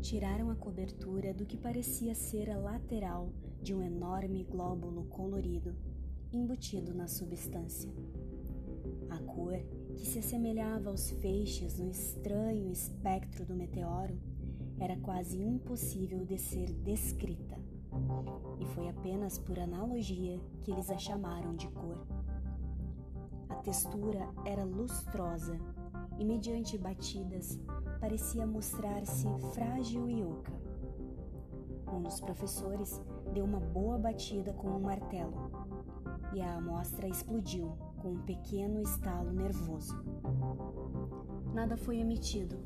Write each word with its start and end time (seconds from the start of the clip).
tiraram 0.00 0.50
a 0.50 0.54
cobertura 0.54 1.34
do 1.34 1.44
que 1.44 1.56
parecia 1.56 2.14
ser 2.14 2.50
a 2.50 2.56
lateral 2.56 3.32
de 3.60 3.74
um 3.74 3.82
enorme 3.82 4.44
glóbulo 4.44 5.04
colorido 5.04 5.74
embutido 6.32 6.94
na 6.94 7.08
substância. 7.08 7.90
A 9.10 9.18
cor, 9.18 9.58
que 9.96 10.06
se 10.06 10.18
assemelhava 10.18 10.90
aos 10.90 11.10
feixes 11.10 11.78
no 11.78 11.90
estranho 11.90 12.70
espectro 12.70 13.44
do 13.44 13.54
meteoro, 13.54 14.18
era 14.78 14.96
quase 14.98 15.40
impossível 15.42 16.24
de 16.24 16.38
ser 16.38 16.72
descrita. 16.72 17.58
E 18.60 18.64
foi 18.66 18.88
apenas 18.88 19.38
por 19.38 19.58
analogia 19.58 20.38
que 20.60 20.70
eles 20.70 20.90
a 20.90 20.98
chamaram 20.98 21.56
de 21.56 21.68
cor. 21.68 22.06
A 23.48 23.54
textura 23.56 24.28
era 24.44 24.64
lustrosa 24.64 25.58
e, 26.18 26.24
mediante 26.24 26.76
batidas, 26.76 27.58
parecia 28.00 28.46
mostrar-se 28.46 29.26
frágil 29.54 30.08
e 30.08 30.22
oca. 30.22 30.52
Um 31.92 32.02
dos 32.02 32.20
professores 32.20 33.00
deu 33.32 33.44
uma 33.44 33.60
boa 33.60 33.96
batida 33.96 34.52
com 34.52 34.68
um 34.68 34.80
martelo 34.80 35.50
e 36.34 36.40
a 36.40 36.56
amostra 36.56 37.08
explodiu 37.08 37.76
com 38.02 38.12
um 38.12 38.22
pequeno 38.22 38.80
estalo 38.80 39.32
nervoso. 39.32 39.96
Nada 41.54 41.76
foi 41.76 41.98
emitido 41.98 42.56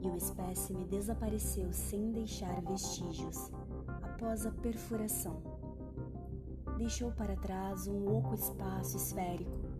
e 0.00 0.08
o 0.08 0.16
espécime 0.16 0.84
desapareceu 0.84 1.72
sem 1.72 2.12
deixar 2.12 2.60
vestígios 2.62 3.50
após 4.02 4.46
a 4.46 4.52
perfuração. 4.52 5.42
Deixou 6.76 7.10
para 7.12 7.36
trás 7.36 7.86
um 7.86 8.16
oco 8.16 8.34
espaço 8.34 8.96
esférico 8.96 9.73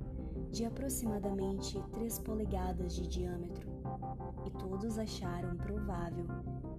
de 0.55 0.65
aproximadamente 0.65 1.83
3 1.91 2.21
polegadas 2.21 2.95
de 2.95 3.09
diâmetro 3.09 3.69
e 4.47 4.51
todos 4.51 5.01
acharam 5.01 5.57
provável 5.57 6.27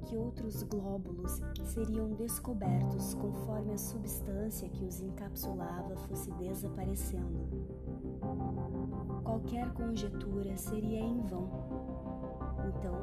que 0.05 0.15
outros 0.15 0.63
glóbulos 0.63 1.41
seriam 1.61 2.07
descobertos 2.11 3.13
conforme 3.15 3.73
a 3.73 3.77
substância 3.77 4.69
que 4.69 4.85
os 4.85 5.01
encapsulava 5.01 5.93
fosse 6.07 6.31
desaparecendo. 6.31 7.67
Qualquer 9.25 9.69
conjetura 9.73 10.55
seria 10.55 11.01
em 11.01 11.19
vão. 11.23 11.49
Então, 12.69 12.95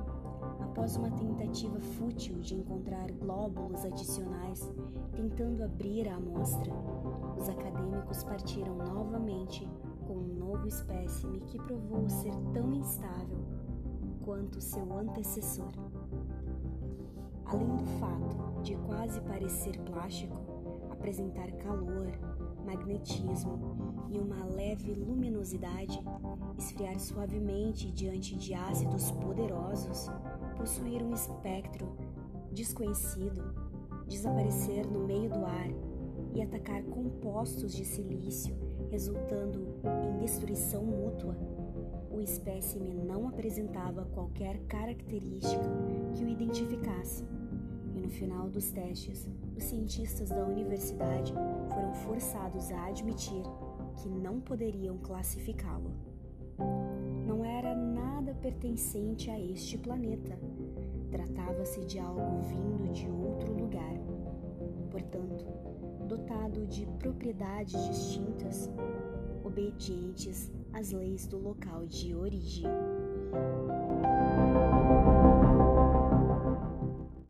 após 0.59 0.97
uma 0.97 1.11
tentativa 1.11 1.79
fútil 1.81 2.39
de 2.39 2.55
encontrar 2.55 3.13
glóbulos 3.13 3.85
adicionais 3.85 4.73
tentando 5.15 5.65
abrir 5.65 6.09
a 6.09 6.17
amostra, 6.17 6.73
os 7.37 7.47
acadêmicos 7.47 8.25
partiram 8.25 8.75
novamente 8.77 9.69
com 10.13 10.19
um 10.19 10.35
novo 10.35 10.69
espécime 10.69 11.41
que 11.41 11.59
provou 11.59 12.07
ser 12.07 12.35
tão 12.53 12.71
instável 12.75 13.39
quanto 14.23 14.61
seu 14.61 14.93
antecessor. 14.93 15.73
Além 17.47 17.77
do 17.77 17.85
fato 17.99 18.61
de 18.63 18.77
quase 18.77 19.23
parecer 19.23 19.79
plástico, 19.81 20.37
apresentar 20.91 21.51
calor, 21.53 22.13
magnetismo 22.63 23.59
e 24.11 24.19
uma 24.19 24.45
leve 24.45 24.93
luminosidade, 24.93 25.99
esfriar 26.59 27.01
suavemente 27.01 27.91
diante 27.91 28.37
de 28.37 28.53
ácidos 28.53 29.11
poderosos, 29.13 30.09
possuir 30.59 31.03
um 31.03 31.15
espectro 31.15 31.89
desconhecido, 32.53 33.43
desaparecer 34.07 34.87
no 34.87 35.07
meio 35.07 35.31
do 35.31 35.45
ar 35.47 35.71
e 36.35 36.43
atacar 36.43 36.83
compostos 36.85 37.73
de 37.73 37.85
silício, 37.85 38.55
resultando 38.93 39.81
em 40.07 40.19
destruição 40.19 40.85
mútua, 40.85 41.35
o 42.11 42.21
espécime 42.21 42.93
não 42.93 43.27
apresentava 43.27 44.05
qualquer 44.13 44.59
característica 44.67 45.65
que 46.15 46.23
o 46.23 46.29
identificasse 46.29 47.25
no 47.95 48.11
final 48.11 48.51
dos 48.51 48.71
testes, 48.71 49.27
os 49.57 49.65
cientistas 49.65 50.29
da 50.29 50.45
universidade 50.45 51.33
foram 51.73 51.95
forçados 51.95 52.71
a 52.71 52.89
admitir 52.89 53.43
que 53.97 54.11
não 54.11 54.41
poderiam 54.41 54.99
classificá-lo. 54.99 55.91
Não 57.27 57.43
era 57.43 57.75
nada 57.75 58.35
pertencente 58.35 59.31
a 59.31 59.41
este 59.41 59.79
planeta. 59.79 60.39
Tratava-se 61.11 61.83
de 61.87 61.99
algo 61.99 62.43
vindo 62.43 62.93
de 62.93 63.09
outro. 63.09 63.52
Portanto, 65.03 65.45
dotado 66.07 66.67
de 66.67 66.87
propriedades 66.99 67.73
distintas, 67.89 68.71
obedientes 69.43 70.51
às 70.73 70.93
leis 70.93 71.27
do 71.27 71.39
local 71.39 71.87
de 71.87 72.15
origem. 72.15 72.67